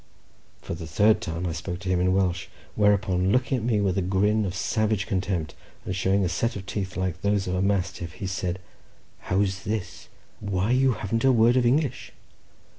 [0.63, 3.99] For the third time I spoke to him in Welsh, whereupon, looking at me with
[3.99, 5.53] a grin of savage contempt,
[5.85, 8.57] and showing a set of teeth like those of a mastiff, he said,
[9.19, 10.07] "How's this?
[10.39, 12.13] why, you haven't a word of English!